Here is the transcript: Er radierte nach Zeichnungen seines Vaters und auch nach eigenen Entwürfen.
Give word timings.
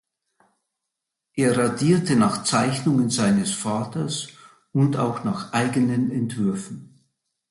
Er 1.35 1.55
radierte 1.55 2.15
nach 2.15 2.43
Zeichnungen 2.43 3.11
seines 3.11 3.53
Vaters 3.53 4.29
und 4.71 4.97
auch 4.97 5.23
nach 5.23 5.53
eigenen 5.53 6.09
Entwürfen. 6.09 7.05